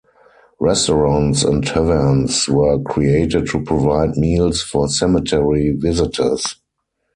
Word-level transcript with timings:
Restaurants 0.59 1.43
and 1.43 1.63
taverns 1.63 2.47
were 2.49 2.79
created 2.81 3.45
to 3.49 3.61
provide 3.61 4.17
meals 4.17 4.63
for 4.63 4.87
cemetery 4.89 5.73
visitors. 5.77 6.55